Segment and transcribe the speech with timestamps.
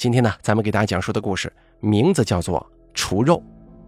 [0.00, 2.58] 今天呢，咱们给大家讲述的故事名字叫做
[2.94, 3.36] 《除肉》。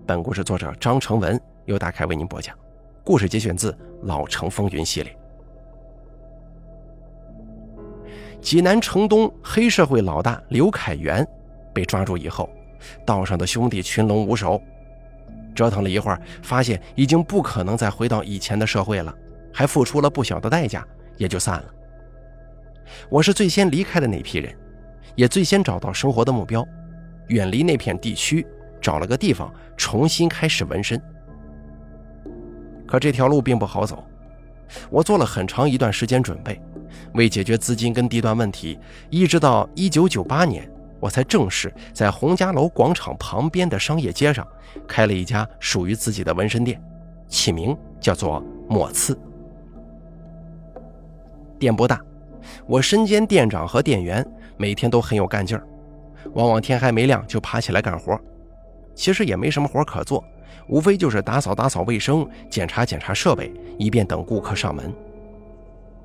[0.06, 2.54] 本故事作者张成文由大凯为您播讲。
[3.02, 5.18] 故事节选自《老城风云》系列。
[8.42, 11.26] 济南城东黑社会老大刘凯元
[11.72, 12.46] 被抓住以后，
[13.06, 14.60] 道上的兄弟群龙无首，
[15.54, 19.16] 折腾了一会儿，发现已经不可能再回到以前的社会了，
[19.50, 20.86] 还付出了不小的代价，
[21.16, 21.74] 也就散了。
[23.08, 24.54] 我是最先离开的那批人。
[25.14, 26.66] 也最先找到生活的目标，
[27.28, 28.46] 远离那片地区，
[28.80, 31.00] 找了个地方重新开始纹身。
[32.86, 34.04] 可这条路并不好走，
[34.90, 36.60] 我做了很长一段时间准备，
[37.14, 38.78] 为解决资金跟地段问题，
[39.10, 40.70] 一直到一九九八年，
[41.00, 44.46] 我才正式在洪家楼广场旁边的商业街上
[44.86, 46.82] 开了一家属于自己的纹身店，
[47.28, 49.18] 起名叫做墨刺。
[51.58, 52.00] 店不大，
[52.66, 54.26] 我身兼店长和店员。
[54.62, 55.66] 每天都很有干劲儿，
[56.34, 58.16] 往往天还没亮就爬起来干活。
[58.94, 60.24] 其实也没什么活可做，
[60.68, 64.94] 无非就是打扫打扫卫生、检查检查设备，以便等顾客上门。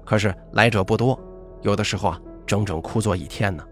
[0.04, 1.20] 可是来者不多，
[1.62, 3.64] 有的时候啊，整整枯坐一天呢。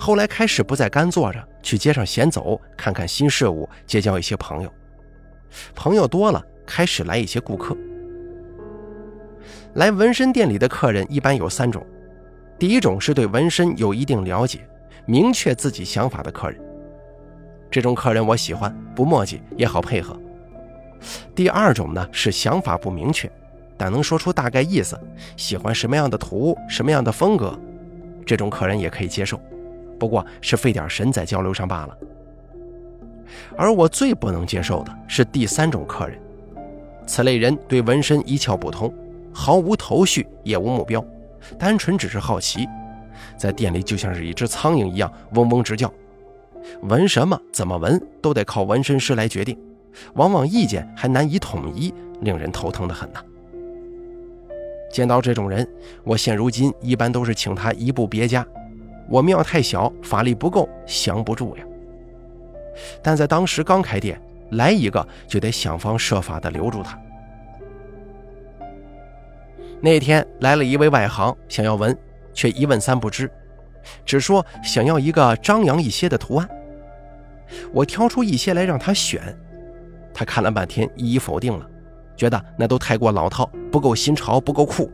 [0.00, 4.72] 后来开始不再干坐着，去街上闲走，看看新事物，结交一些朋友。
[5.74, 7.76] 朋友多了，开始来一些顾客。
[9.74, 11.84] 来纹身店里的客人一般有三种。
[12.58, 14.60] 第一种是对纹身有一定了解、
[15.06, 16.60] 明确自己想法的客人，
[17.70, 20.18] 这种客人我喜欢，不墨迹也好配合。
[21.36, 23.30] 第二种呢是想法不明确，
[23.76, 24.98] 但能说出大概意思，
[25.36, 27.56] 喜欢什么样的图、什么样的风格，
[28.26, 29.40] 这种客人也可以接受，
[29.96, 31.96] 不过是费点神在交流上罢了。
[33.56, 36.18] 而我最不能接受的是第三种客人，
[37.06, 38.92] 此类人对纹身一窍不通，
[39.32, 41.04] 毫无头绪，也无目标。
[41.56, 42.68] 单纯只是好奇，
[43.36, 45.92] 在店里就像是一只苍蝇一样嗡嗡直叫。
[46.82, 49.56] 纹什么、怎么纹都得靠纹身师来决定，
[50.14, 53.20] 往往意见还难以统一，令人头疼的很呐。
[54.90, 55.66] 见到这种人，
[56.02, 58.44] 我现如今一般都是请他移步别家。
[59.08, 61.64] 我庙太小，法力不够，降不住呀。
[63.02, 66.98] 但在当时刚开店，来一个就得想方设法的留住他。
[69.80, 71.96] 那天来了一位外行，想要纹，
[72.32, 73.30] 却一问三不知，
[74.04, 76.48] 只说想要一个张扬一些的图案。
[77.72, 79.36] 我挑出一些来让他选，
[80.12, 81.64] 他看了半天，一一否定了，
[82.16, 84.90] 觉得那都太过老套，不够新潮，不够酷。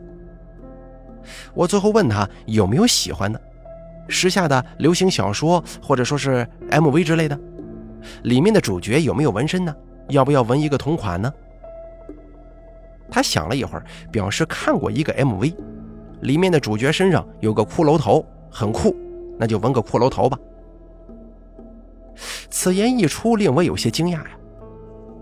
[1.53, 3.41] 我最后问他有没有喜欢的，
[4.07, 7.37] 时下的流行小说或者说是 MV 之类的，
[8.23, 9.75] 里面的主角有没有纹身呢？
[10.09, 11.33] 要不要纹一个同款呢？
[13.09, 15.55] 他想了一会儿，表示看过一个 MV，
[16.21, 18.95] 里面的主角身上有个骷髅头，很酷，
[19.37, 20.37] 那就纹个骷髅头吧。
[22.49, 24.29] 此言一出，令我有些惊讶呀。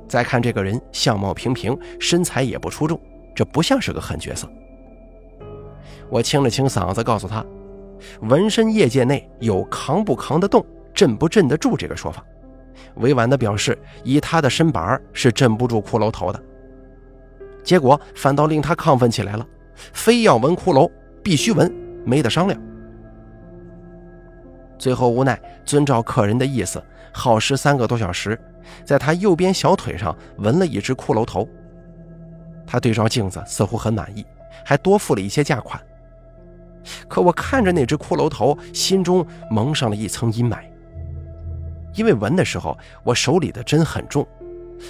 [0.07, 2.99] 再看这个人，相貌平平，身材也不出众，
[3.33, 4.47] 这不像是个狠角色。
[6.09, 7.43] 我清了清嗓子，告诉他，
[8.21, 10.63] 纹身业界内有“扛不扛得动，
[10.93, 12.23] 镇不镇得住”这个说法，
[12.95, 16.39] 委婉地表示，以他的身板是镇不住骷髅头的。
[17.63, 19.47] 结果反倒令他亢奋起来了，
[19.93, 20.91] 非要纹骷髅，
[21.23, 21.73] 必须纹，
[22.05, 22.59] 没得商量。
[24.77, 28.37] 最后无奈遵照客人的意思，耗时三个多小时，
[28.83, 31.47] 在他右边小腿上纹了一只骷髅头。
[32.67, 34.25] 他对照镜子，似乎很满意，
[34.65, 35.81] 还多付了一些价款。
[37.07, 40.57] 可我看着那只骷髅头，心中蒙上了一层阴霾，
[41.93, 44.27] 因为纹的时候我手里的针很重，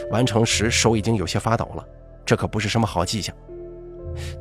[0.10, 1.86] 完成时手已经有些发抖了。
[2.26, 3.36] 这可不是什么好迹象。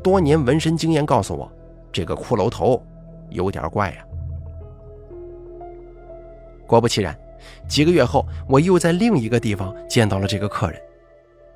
[0.03, 1.51] 多年纹身经验告诉我，
[1.91, 2.85] 这个骷髅头
[3.31, 4.05] 有点怪呀。
[6.67, 7.19] 果不其然，
[7.69, 10.81] 几个月后，我又在另一个地方见到了这个客人。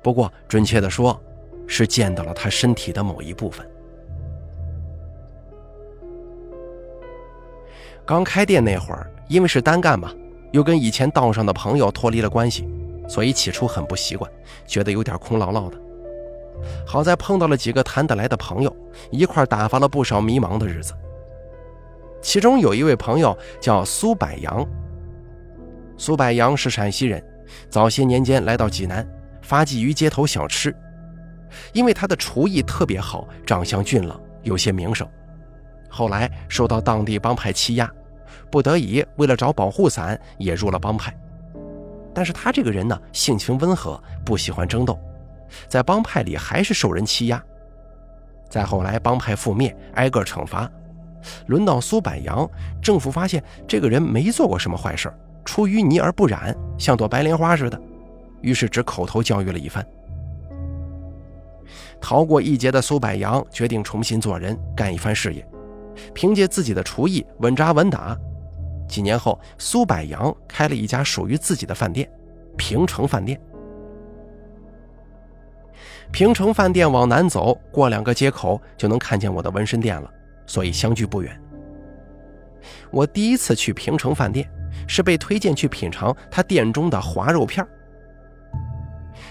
[0.03, 1.19] 不过，准确的说，
[1.65, 3.67] 是见到了他身体的某一部分。
[8.05, 10.13] 刚开店那会儿，因为是单干嘛，
[10.51, 12.67] 又跟以前道上的朋友脱离了关系，
[13.07, 14.31] 所以起初很不习惯，
[14.65, 15.77] 觉得有点空落落的。
[16.85, 18.75] 好在碰到了几个谈得来的朋友，
[19.11, 20.93] 一块打发了不少迷茫的日子。
[22.21, 24.65] 其中有一位朋友叫苏百阳。
[25.97, 27.23] 苏百阳是陕西人，
[27.69, 29.07] 早些年间来到济南，
[29.41, 30.75] 发迹于街头小吃。
[31.73, 35.07] 因为他的厨艺特别好，长相俊朗，有些名声。
[35.89, 37.89] 后来受到当地帮派欺压，
[38.51, 41.15] 不得已为了找保护伞，也入了帮派。
[42.13, 44.99] 但是他这个人呢，性情温和，不喜欢争斗。
[45.67, 47.43] 在帮派里还是受人欺压，
[48.49, 50.69] 再后来帮派覆灭，挨个惩罚，
[51.47, 52.49] 轮到苏柏阳，
[52.81, 55.11] 政府发现这个人没做过什么坏事，
[55.45, 57.81] 出淤泥而不染，像朵白莲花似的，
[58.41, 59.85] 于是只口头教育了一番。
[61.99, 65.45] 逃过一劫的苏柏阳决定重新做人，干一番事业。
[66.13, 68.15] 凭借自己的厨艺，稳扎稳打。
[68.87, 72.07] 几年后，苏柏阳开了一家属于自己的饭店——
[72.55, 73.41] 平城饭店。
[76.11, 80.11] 平城饭店往南走，过两个街口就能看见我的纹身店了，
[80.45, 81.39] 所以相距不远。
[82.89, 84.49] 我第一次去平城饭店，
[84.87, 87.65] 是被推荐去品尝他店中的滑肉片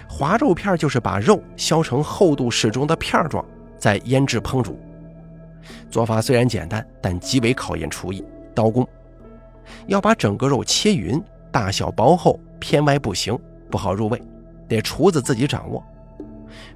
[0.08, 3.44] 滑肉片就是把肉削成厚度适中的片状，
[3.76, 4.78] 再腌制烹煮。
[5.90, 8.24] 做法虽然简单，但极为考验厨艺、
[8.54, 8.86] 刀工。
[9.86, 11.20] 要把整个肉切匀，
[11.50, 13.36] 大小薄厚偏歪不行，
[13.70, 14.22] 不好入味，
[14.68, 15.84] 得厨子自己掌握。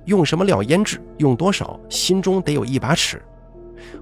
[0.04, 3.22] 用什么料腌制，用多少，心中得有一把尺。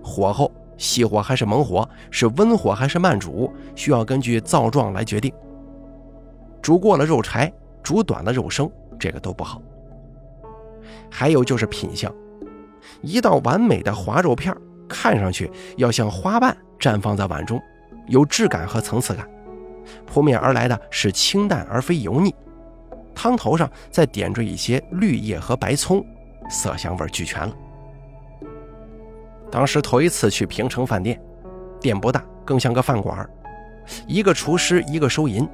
[0.02, 5.32] 火候，细火还是猛火，是温火还是慢煮，需要根据灶状来决定。
[6.60, 7.52] 煮过了肉柴，
[7.82, 9.62] 煮短了肉生，这个都不好。
[11.10, 12.12] 还有就是品相，
[13.00, 14.54] 一道完美的滑肉片，
[14.88, 17.60] 看上去要像花瓣绽放在碗中，
[18.06, 19.26] 有质感和层次感。
[20.04, 22.34] 扑面而来的是清淡而非油腻。
[23.18, 26.06] 汤头上再点缀一些绿叶和白葱，
[26.48, 27.52] 色香味俱全了。
[29.50, 31.20] 当时头一次去平城饭店，
[31.80, 33.28] 店不大，更像个饭馆
[34.06, 35.48] 一个厨师，一个收银。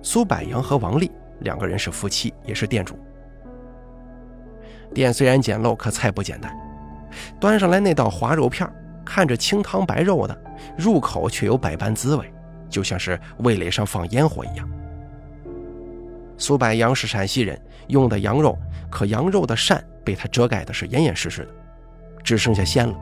[0.00, 1.10] 苏柏阳和王丽
[1.40, 2.96] 两个人是夫妻，也是店主。
[4.94, 6.56] 店虽然简陋，可菜不简单。
[7.40, 8.70] 端上来那道滑肉片，
[9.04, 10.40] 看着清汤白肉的，
[10.76, 12.32] 入口却有百般滋味，
[12.70, 14.70] 就像是味蕾上放烟火一样。
[16.38, 18.56] 苏柏阳是陕西人，用的羊肉，
[18.88, 21.50] 可羊肉的膻被他遮盖的是严严实实的，
[22.22, 22.96] 只剩下鲜了。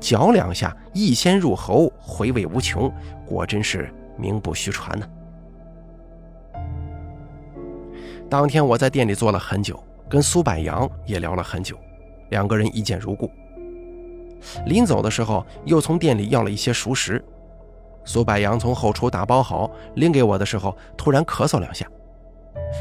[0.00, 2.90] 嚼两下，一鲜入喉，回味无穷，
[3.26, 5.06] 果真是名不虚传呢。
[8.30, 9.78] 当天我在店里坐了很久，
[10.08, 11.78] 跟苏柏阳也聊了很久，
[12.30, 13.30] 两个人一见如故。
[14.64, 17.22] 临走的时候，又从店里要了一些熟食。
[18.04, 21.86] 苏柏阳从后厨打包好，拎给我的时候，突然咳嗽两下。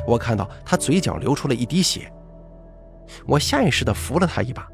[0.06, 2.12] 我看到他嘴角流出了一滴血，
[3.26, 4.68] 我下意识地扶了他一把。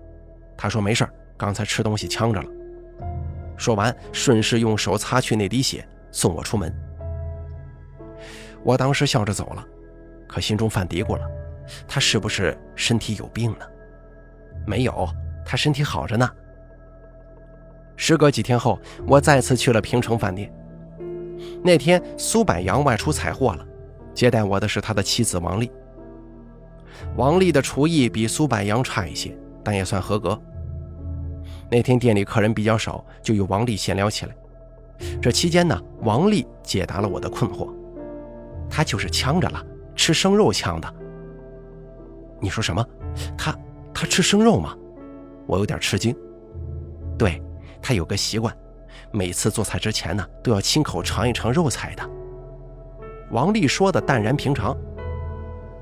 [0.57, 1.07] 他说：“没事
[1.37, 2.49] 刚才吃东西呛着了。”
[3.57, 6.73] 说完，顺势用手擦去那滴血，送我出门。
[8.63, 9.65] 我当时笑着走了，
[10.27, 11.25] 可心中犯嘀咕了：
[11.87, 13.65] 他是不是身体有病呢？
[14.65, 15.07] 没有，
[15.45, 16.29] 他身体好着呢。
[17.95, 20.51] 时隔几天后，我再次去了平城饭店。
[21.63, 23.65] 那天苏柏阳外出采货了。
[24.13, 25.71] 接待我的是他的妻子王丽。
[27.15, 30.39] 王丽的厨艺比苏柏阳差一些，但也算合格。
[31.69, 34.35] 那天店里客人比较少，就与王丽闲聊起来。
[35.21, 37.73] 这期间呢，王丽解答了我的困惑：
[38.69, 39.65] 他就是呛着了，
[39.95, 40.93] 吃生肉呛的。
[42.39, 42.85] 你说什么？
[43.37, 43.57] 他
[43.93, 44.77] 他吃生肉吗？
[45.47, 46.15] 我有点吃惊。
[47.17, 47.41] 对
[47.81, 48.55] 他有个习惯，
[49.11, 52.09] 每次做菜之前呢，都要亲口尝一尝肉菜的。
[53.33, 54.77] 王丽说的淡然平常，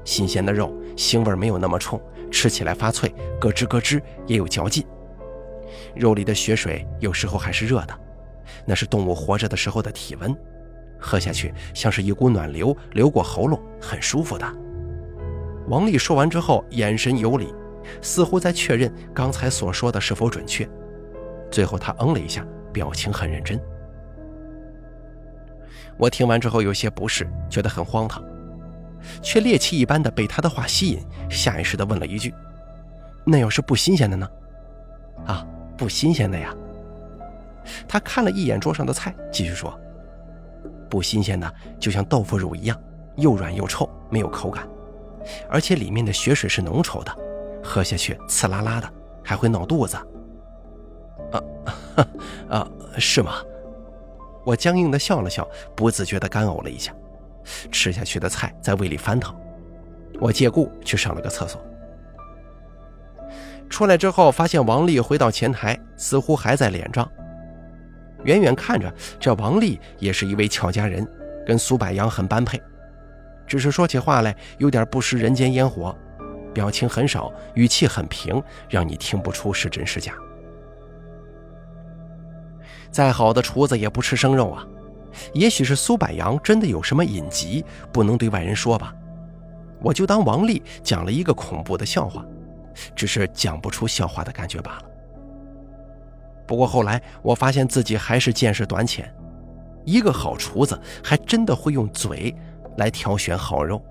[0.06, 2.02] 新鲜的肉腥味没有那么冲，
[2.32, 4.86] 吃起来发脆，咯吱咯吱也有嚼劲。
[5.94, 7.94] 肉里的血水有时候还是热的，
[8.66, 10.34] 那是动物活着的时候的体温，
[10.98, 14.46] 喝下去像是一股暖流流过喉咙，很舒服的。
[15.68, 17.54] 王丽说完之后，眼神有礼，
[18.02, 20.66] 似乎在确认刚才所说的是否准确。
[21.52, 23.60] 最后，她嗯了一下，表情很认真。
[26.02, 28.24] 我听完之后有些不适，觉得很荒唐，
[29.22, 32.34] 却猎奇一般的被他的话吸引，下意识的问了一句
[33.24, 34.28] ：“那要是不新鲜的呢
[35.28, 35.46] ？”“啊，
[35.78, 36.56] 不新鲜的呀。”
[37.88, 39.80] 他看了一眼桌上的菜，继续说
[40.90, 42.76] ：“不新鲜的就像豆腐乳一样，
[43.18, 44.68] 又软又臭，没有口感，
[45.48, 47.16] 而且里面的血水是浓稠的，
[47.64, 48.92] 喝下去刺啦啦的，
[49.24, 49.96] 还会闹肚子。
[51.32, 51.44] ”“啊，
[52.50, 52.68] 啊，
[52.98, 53.34] 是吗？”
[54.44, 56.94] 我僵硬的笑了笑，不自觉的干呕了一下，
[57.72, 59.36] 吃下去的菜在胃里翻腾。
[60.20, 61.62] 我借故去上了个厕所。
[63.70, 67.10] 出来之后，发现王丽回到前台，似乎还在脸账。
[68.24, 71.08] 远远看着，这王丽也是一位俏佳人，
[71.46, 72.62] 跟苏柏阳很般配，
[73.48, 75.96] 只是说起话来有点不食人间烟火，
[76.54, 80.14] 表情很少，语气很平，让你听不出是真是假。
[82.92, 84.68] 再好的厨子也不吃生肉啊！
[85.34, 88.94] 也许是苏柏阳真的有什么隐疾，不能对外人说吧。
[89.82, 92.26] 我就当王丽讲了一个恐怖的笑话，
[92.96, 94.84] 只是讲不出笑话的感觉罢了。
[96.46, 99.14] 不过后来我发现自己还是见识短浅，
[99.86, 102.36] 一个好厨子还真的会用嘴
[102.78, 103.82] 来挑选好肉。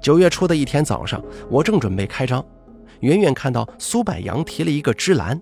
[0.00, 2.44] 九月初的一天早上，我正准备开张，
[3.00, 5.40] 远远看到苏柏阳提了一个芝兰，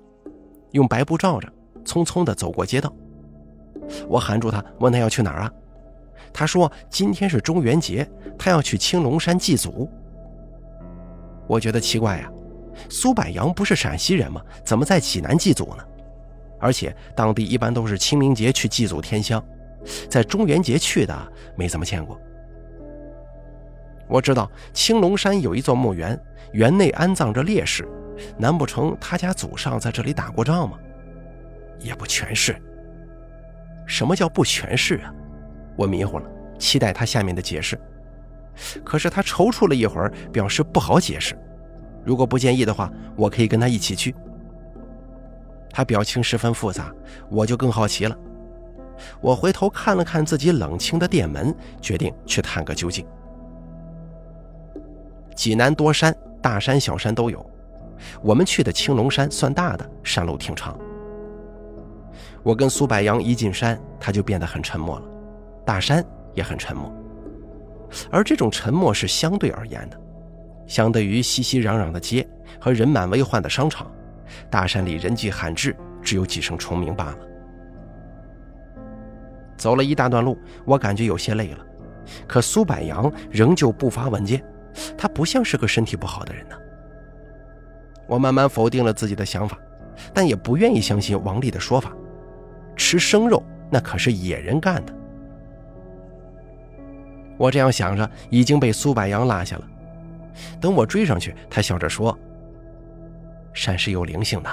[0.72, 1.48] 用白布罩着，
[1.84, 2.92] 匆匆地走过街道。
[4.08, 5.52] 我喊住他，问他要去哪儿啊？
[6.32, 9.88] 他说今天是中元节，他要去青龙山祭祖。
[11.46, 12.30] 我觉得奇怪呀，
[12.88, 14.40] 苏柏阳不是陕西人吗？
[14.64, 15.84] 怎么在济南祭祖呢？
[16.58, 19.44] 而且当地一般都是清明节去祭祖天香，
[20.08, 22.18] 在中元节去的没怎么见过。
[24.08, 26.18] 我知道青龙山有一座墓园，
[26.52, 27.86] 园内安葬着烈士，
[28.36, 30.78] 难不成他家祖上在这里打过仗吗？
[31.78, 32.56] 也不全是。
[33.86, 35.12] 什么叫不全是啊？
[35.76, 37.78] 我迷糊了，期待他下面的解释。
[38.84, 41.36] 可是他踌躇了一会儿，表示不好解释。
[42.04, 44.14] 如果不介意的话，我可以跟他一起去。
[45.70, 46.92] 他表情十分复杂，
[47.30, 48.16] 我就更好奇了。
[49.20, 53.06] 我回头看了看自己冷清的店门，决定去探个究竟。
[55.34, 57.44] 济南多山，大山小山都有。
[58.22, 60.78] 我们去的青龙山算大的，山路挺长。
[62.42, 65.06] 我跟苏柏阳一进山，他就变得很沉默了，
[65.64, 66.04] 大山
[66.34, 66.92] 也很沉默。
[68.10, 70.00] 而这种沉默是相对而言的，
[70.66, 72.26] 相对于熙熙攘攘的街
[72.60, 73.90] 和人满为患的商场，
[74.50, 77.18] 大山里人迹罕至，只有几声虫鸣罢了。
[79.56, 81.58] 走了一大段路，我感觉有些累了，
[82.26, 84.42] 可苏柏阳仍旧步伐稳健，
[84.98, 86.56] 他不像是个身体不好的人呢。
[88.12, 89.58] 我慢慢否定了自己的想法，
[90.12, 91.90] 但也不愿意相信王丽的说法。
[92.76, 94.92] 吃生肉那可是野人干的。
[97.38, 99.66] 我这样想着，已经被苏柏阳落下了。
[100.60, 102.16] 等我追上去，他笑着说
[103.54, 104.50] ：“山是有灵性的，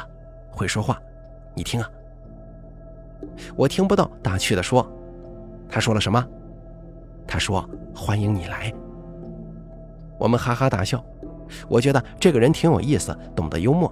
[0.50, 0.98] 会说话，
[1.54, 1.92] 你听啊。”
[3.58, 4.90] 我听不到，打趣的说
[5.68, 6.26] ：“他说了什么？”
[7.28, 8.74] 他说：“欢迎你来。”
[10.18, 11.04] 我们哈哈大笑。
[11.68, 13.92] 我觉得这个人挺有意思，懂得幽默。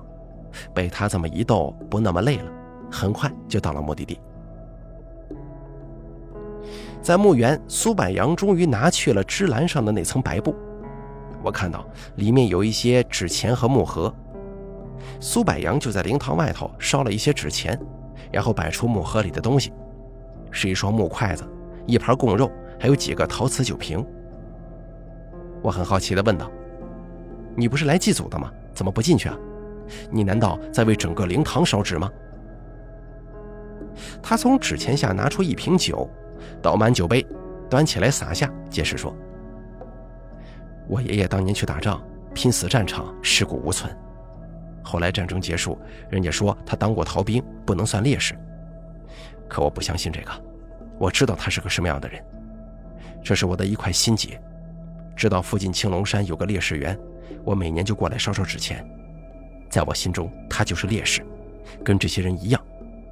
[0.73, 2.51] 被他这么一逗，不那么累了。
[2.89, 4.17] 很快就到了目的地，
[7.01, 10.55] 在墓园，苏柏阳终于拿去了芝兰上的那层白布。
[11.43, 11.85] 我看到
[12.15, 14.11] 里面有一些纸钱和木盒，
[15.19, 17.77] 苏柏阳就在灵堂外头烧了一些纸钱，
[18.31, 19.73] 然后摆出木盒里的东西，
[20.49, 21.43] 是一双木筷子、
[21.85, 22.49] 一盘贡肉，
[22.79, 24.03] 还有几个陶瓷酒瓶。
[25.61, 26.49] 我很好奇地问道
[27.57, 28.51] ：“你不是来祭祖的吗？
[28.73, 29.35] 怎么不进去啊？
[30.11, 32.09] 你难道在为整个灵堂烧纸吗？”
[34.21, 36.07] 他从纸钱下拿出一瓶酒，
[36.61, 37.25] 倒满酒杯，
[37.67, 39.11] 端起来洒下，解释说
[40.87, 41.99] ：“我爷爷当年去打仗，
[42.33, 43.91] 拼死战场，尸骨无存。
[44.83, 45.77] 后来战争结束，
[46.11, 48.37] 人家说他当过逃兵，不能算烈士。
[49.49, 50.31] 可我不相信这个，
[50.99, 52.23] 我知道他是个什么样的人。
[53.23, 54.39] 这是我的一块心结。
[55.15, 56.97] 知道附近青龙山有个烈士园，
[57.43, 58.87] 我每年就过来烧烧纸钱。
[59.69, 61.21] 在我心中，他就是烈士，
[61.83, 62.61] 跟这些人一样。”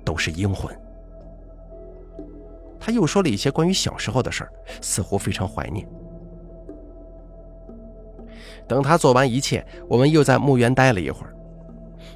[0.06, 0.72] 都是英魂。
[2.80, 5.84] 他又说了一些关于小时候的事儿，似乎非常怀念。
[8.68, 11.36] 等他做完一切，我们又在墓园待了一会儿。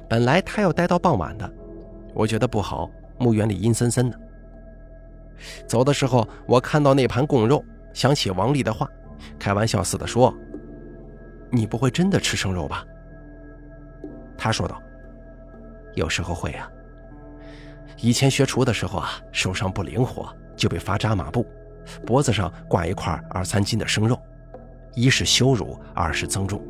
[0.08, 1.52] 本来他要待到傍晚的，
[2.14, 2.88] 我觉得不好，
[3.18, 4.16] 墓园里阴森森的。
[5.66, 7.60] 走的时候，我看到那盘供肉，
[7.92, 8.88] 想起王丽的话，
[9.36, 10.32] 开玩笑似的说
[11.50, 12.84] ：“你不会真的吃生肉吧？”
[14.38, 14.80] 他说道
[15.94, 16.70] ：“有时候会啊。”
[18.02, 21.46] 以前学厨的时候啊，手上不灵活，就被罚扎马步，
[22.06, 24.18] 脖子上挂一块二三斤的生肉，
[24.94, 26.62] 一是羞辱，二是增重。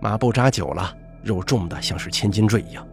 [0.00, 2.86] 马步扎久了，肉重的像是千斤坠一样，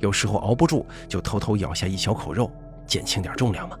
[0.00, 2.50] 有时候熬不住，就偷偷咬下一小口肉，
[2.84, 3.78] 减轻点重量嘛。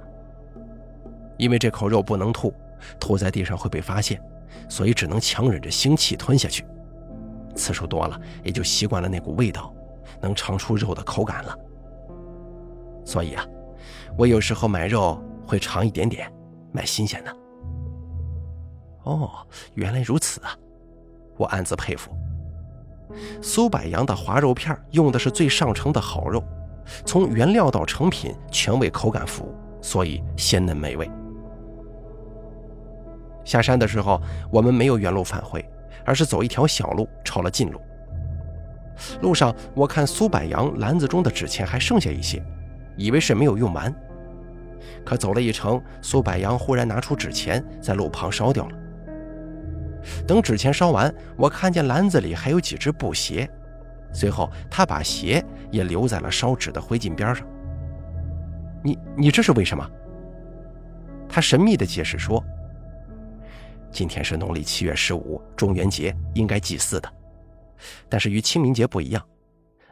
[1.38, 2.54] 因为这口肉不能吐，
[3.00, 4.22] 吐在地上会被发现，
[4.68, 6.64] 所以只能强忍着腥气吞下去。
[7.54, 9.74] 次数多了，也就习惯了那股味道，
[10.20, 11.58] 能尝出肉的口感了。
[13.04, 13.44] 所以啊，
[14.16, 16.32] 我有时候买肉会尝一点点，
[16.72, 17.36] 买新鲜的。
[19.02, 19.30] 哦，
[19.74, 20.56] 原来如此啊！
[21.36, 22.10] 我暗自佩服。
[23.42, 26.42] 苏柏阳的滑肉片用的是最上乘的好肉，
[27.04, 31.10] 从原料到成品全为口感服务，所以鲜嫩美味。
[33.44, 34.20] 下山的时候，
[34.50, 35.64] 我们没有原路返回，
[36.04, 37.80] 而是走一条小路，抄了近路。
[39.20, 42.42] 路上，我看苏柏阳篮子中的纸钱还剩下一些。
[42.94, 43.92] 以为是没有用完，
[45.02, 48.76] 可走了一程，苏柏阳忽然拿出纸钱，在路旁烧掉了。
[50.26, 53.48] 等纸钱烧完，我看见篮子里还有几只布鞋，
[54.12, 57.46] 随后他把鞋也留在了烧纸的灰烬边上。
[58.84, 59.90] 你你这是为什么？
[61.28, 62.44] 他神秘的解释说
[63.92, 67.12] ：“今天是农历七月十五，中元节，应该祭祀的。
[68.08, 69.22] 但是与清明节不一样，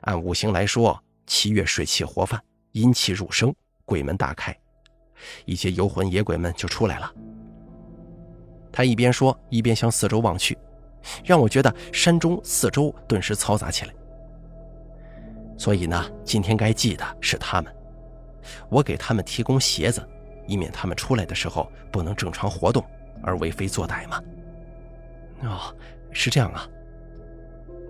[0.00, 2.40] 按五行来说，七月水气活泛，
[2.72, 3.54] 阴气入生，
[3.84, 4.56] 鬼门大开，
[5.44, 7.12] 一些游魂野鬼们就出来了。”
[8.72, 10.56] 他一边说，一边向四周望去，
[11.22, 13.92] 让我觉得山中四周顿时嘈杂起来。
[15.58, 17.70] 所以呢，今天该祭的是他们。
[18.70, 20.02] 我给他们提供鞋子，
[20.46, 22.82] 以免他们出来的时候不能正常活动
[23.22, 24.22] 而为非作歹吗。
[25.42, 25.74] 哦，
[26.10, 26.68] 是这样啊。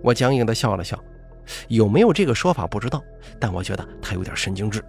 [0.03, 0.99] 我僵硬的笑了笑，
[1.67, 3.03] 有没有这个说法不知道，
[3.39, 4.83] 但我觉得他有点神经质。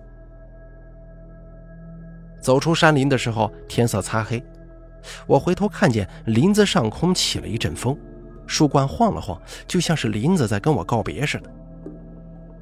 [2.41, 4.43] 走出山林的时候，天色擦黑，
[5.27, 7.97] 我回头看见林子上空起了一阵风，
[8.47, 11.51] 树冠晃了晃，就像是林子在跟我告别似的。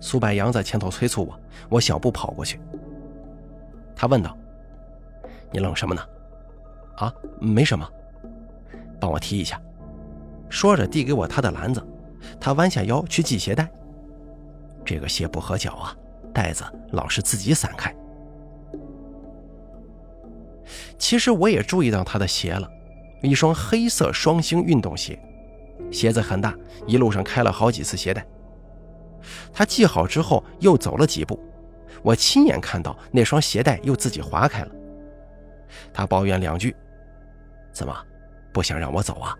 [0.00, 2.60] 苏柏阳在前头催促我，我小步跑过去。
[3.94, 4.36] 他问道
[5.52, 6.02] ：“你冷什么呢
[7.00, 7.88] ？”“啊，没什么。
[9.00, 9.60] ”“帮我提一下。”
[10.48, 11.84] 说着递给我他的篮子。
[12.38, 13.68] 他弯下腰去系鞋带。
[14.84, 15.96] 这个鞋不合脚啊，
[16.34, 17.94] 带子老是自己散开。
[20.98, 22.68] 其实我也注意到他的鞋了，
[23.22, 25.18] 一双黑色双星运动鞋，
[25.90, 26.54] 鞋子很大，
[26.86, 28.24] 一路上开了好几次鞋带。
[29.52, 31.38] 他系好之后又走了几步。
[32.02, 34.70] 我亲眼看到那双鞋带又自己划开了。
[35.92, 36.74] 他抱怨两句
[37.80, 37.96] ：“怎么，
[38.52, 39.34] 不想让我走啊？”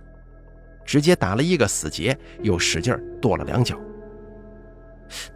[0.82, 3.78] 直接打了一个死结，又使劲跺了两脚。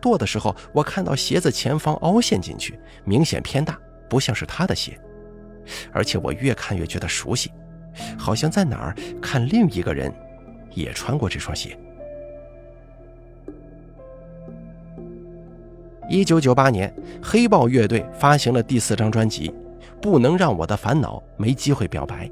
[0.01, 4.99] 跺的时候，我看到鞋子前方凹陷进去，明显偏大，不像是他的鞋。
[5.93, 7.53] 而且我越看越觉得熟悉，
[8.19, 10.11] 好像在哪儿看另一个人
[10.71, 11.79] 也穿过这双鞋。
[16.09, 16.93] 一九九八年，
[17.23, 19.51] 黑豹乐队发行了第四张专辑
[20.01, 22.27] 《不能让我的烦恼没机会表白》。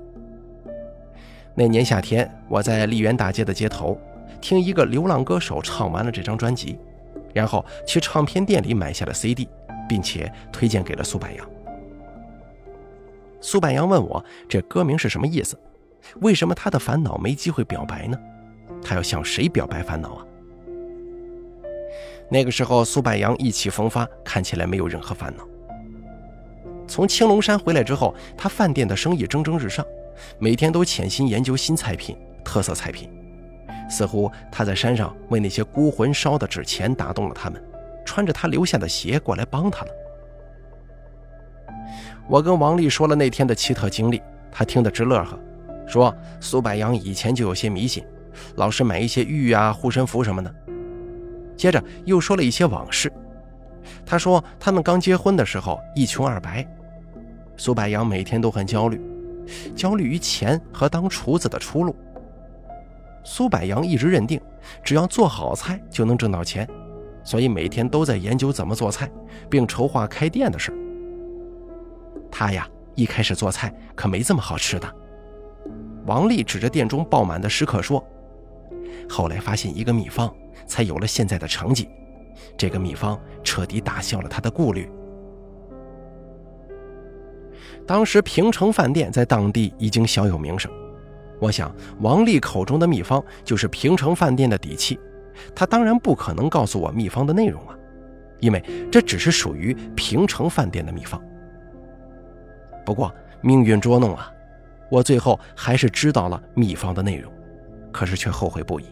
[1.54, 3.98] 那年夏天，我在丽园大街的街头，
[4.40, 6.78] 听一个流浪歌手唱完了这张专辑，
[7.34, 9.46] 然后去唱片店里买下了 CD，
[9.88, 11.46] 并且推荐给了苏柏阳。
[13.40, 15.58] 苏柏阳问我这歌名是什么意思？
[16.20, 18.18] 为什么他的烦恼没机会表白呢？
[18.82, 20.26] 他要向谁表白烦恼啊？
[22.30, 25.46] 那个时候，苏柏阳意气风发，看起来没有任何烦恼。
[26.88, 29.84] 从青龙山回来之后，他饭店的生意蒸蒸日上，
[30.38, 33.10] 每天都潜心研究新菜品、特色菜品。
[33.88, 37.62] 似乎他在山上为那些孤魂烧的纸钱打动了他们，
[38.06, 39.90] 穿着他留下的鞋过来帮他了。
[42.28, 45.38] 我跟王丽说了那天的奇特经历，他听得直乐呵，
[45.86, 48.02] 说苏柏阳以前就有些迷信，
[48.54, 50.54] 老是买一些玉啊、护身符什么的。
[51.54, 53.12] 接着又说了一些往事。
[54.06, 56.66] 他说，他们刚结婚的时候一穷二白，
[57.58, 58.98] 苏柏阳每天都很焦虑，
[59.74, 61.94] 焦虑于钱和当厨子的出路。
[63.24, 64.40] 苏柏阳一直认定，
[64.82, 66.68] 只要做好菜就能挣到钱，
[67.24, 69.10] 所以每天都在研究怎么做菜，
[69.48, 70.78] 并筹划开店的事儿
[72.30, 74.96] 他呀，一开始做菜可没这么好吃的。
[76.06, 78.04] 王丽指着店中爆满的食客说
[79.08, 80.32] ：“后来发现一个秘方。”
[80.66, 81.88] 才有了现在的成绩，
[82.56, 84.88] 这个秘方彻底打消了他的顾虑。
[87.86, 90.70] 当时平城饭店在当地已经小有名声，
[91.40, 94.98] 我想王丽口中的秘方就是平城饭店的底气，
[95.54, 97.76] 他当然不可能告诉我秘方的内容啊，
[98.40, 101.20] 因为这只是属于平城饭店的秘方。
[102.84, 104.32] 不过命运捉弄啊，
[104.90, 107.32] 我最后还是知道了秘方的内容，
[107.92, 108.86] 可是却后悔不已。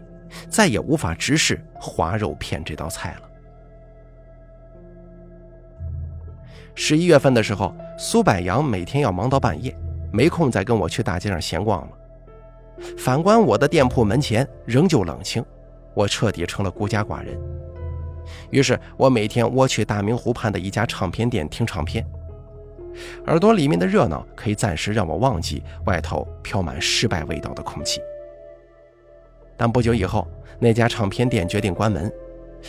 [0.48, 3.29] 再也无法直视滑肉片这道菜了。
[6.74, 9.76] 十一月份的时候，苏柏阳每天要忙到半夜，
[10.12, 11.88] 没空再跟我去大街上闲逛了。
[12.96, 15.44] 反观我的店铺门前仍旧冷清，
[15.94, 17.38] 我彻底成了孤家寡人。
[18.50, 22.06] 于是我每天窝去大明湖畔的一家唱片店听唱片，
[23.26, 28.00] 耳朵里面的热闹可以暂时让我忘记外头飘满失败味道的空气。
[29.56, 30.26] 但不久以后，
[30.58, 32.10] 那家唱片店决定关门，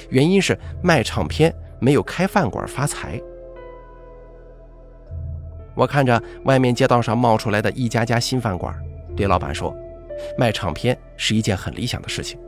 [0.10, 3.22] 原因是卖唱片没有开饭馆发财。
[5.82, 8.72] 我看着外面街道上冒出来的一家家新饭馆，
[9.18, 9.76] 对老板说
[10.38, 12.40] ：“卖唱片是一件很理想的事情。”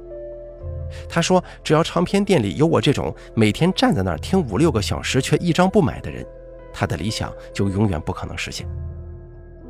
[1.10, 6.24] 他说：“只要唱片店里有我这种每天站在那儿听五六个小时却一张不买的人，
[6.72, 8.68] 他的理想就永远不可能实现。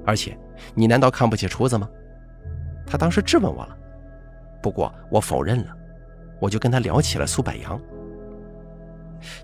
[0.06, 0.38] 而且，
[0.76, 1.90] 你难道看不起厨子吗？”
[2.86, 3.78] 他当时质问我了。
[4.62, 5.74] 不过我否认了，
[6.38, 7.80] 我就跟他聊起了苏百阳。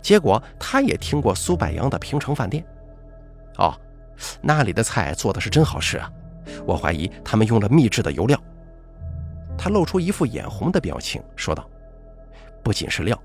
[0.02, 2.62] 结果他也听过苏百阳的平城饭店。
[3.60, 3.74] 哦，
[4.42, 6.12] 那里的菜做的是真好吃啊！
[6.66, 8.40] 我怀疑他们用了秘制的油料。
[9.58, 11.70] 他露出一副眼红的表情，说道
[12.64, 13.18] ：“不仅是料，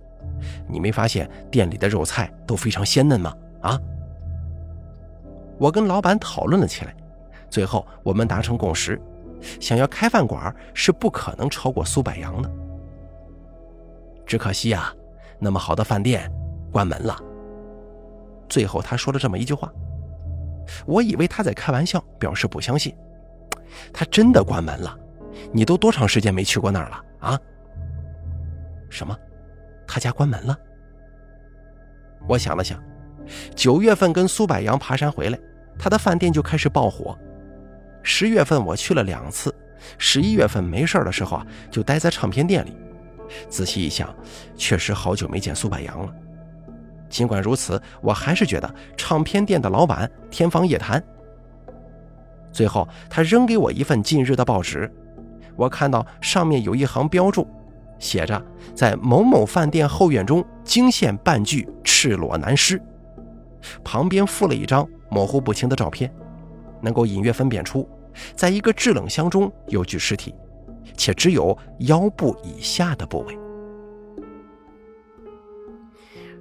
[0.68, 3.80] 你没发现店里的肉菜都非常鲜嫩吗？”啊！
[5.59, 6.94] 我跟老板讨论了起来，
[7.48, 9.00] 最后我们达成共识，
[9.61, 12.50] 想要开饭馆是不可能超过苏百阳的。
[14.26, 14.92] 只可惜啊，
[15.38, 16.30] 那么好的饭店
[16.72, 17.16] 关门了。
[18.48, 19.72] 最后他说了这么一句话，
[20.87, 22.94] 我以为他在开玩笑，表示不相信。
[23.92, 24.98] 他真的关门了？
[25.53, 27.40] 你都多长时间没去过那儿了啊？
[28.88, 29.16] 什么？
[29.87, 30.57] 他家关门了？
[32.29, 32.83] 我想了想。
[33.55, 35.38] 九月份跟苏百阳爬山回来，
[35.79, 37.18] 他的饭店就开始爆火。
[38.03, 39.55] 十月份我去了两次，
[39.98, 42.77] 十一月份没事的时候啊，就待在唱片店里。
[43.48, 44.14] 仔细一想，
[44.57, 46.14] 确实好久没见苏百阳了。
[47.14, 51.00] 尽管如此，我还是觉得唱片店的老板天方夜谭。
[52.50, 54.92] 最后，他扔给我一份近日的报纸，
[55.55, 57.46] 我看到上面有一行标注，
[58.00, 62.83] 写着在某某饭店后院中惊现半具赤裸男尸。
[63.85, 66.12] 旁边附了一张模糊不清的照片，
[66.81, 67.88] 能够隐约分辨出，
[68.35, 70.35] 在一个制冷箱中有具尸体，
[70.96, 73.38] 且只有腰部以下的部位。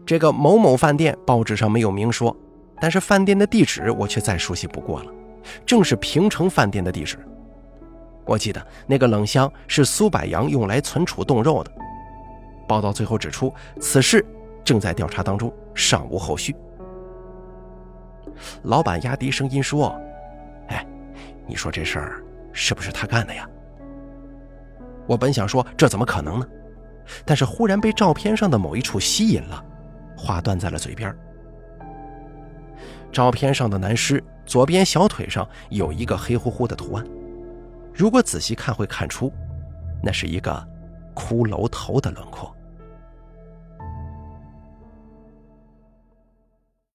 [0.06, 2.36] 这个某某饭店报纸上没有明说，
[2.82, 5.12] 但是饭店的地址我却再熟悉不过了，
[5.66, 7.18] 正是平城饭店的地址。
[8.26, 11.72] 我记得那个冷箱是苏百阳用来存储冻肉的。
[12.68, 14.26] 报道最后指出，此事
[14.64, 16.56] 正在调查当中，尚无后续。
[18.64, 19.96] 老板压低声音说
[20.68, 20.86] ：“哎，
[21.46, 23.48] 你说这事儿是不是他干的呀？”
[25.06, 26.48] 我本想说这怎么可能呢，
[27.26, 29.64] 但是忽然被照片上的某一处吸引了，
[30.24, 31.14] 话断在了嘴边。
[33.12, 37.06] 照片上的男尸左边小腿上有一个黑乎乎的图案，
[37.94, 39.32] 如果仔细看会看出，
[40.02, 40.66] 那是一个
[41.14, 42.56] 骷髅头的轮廓。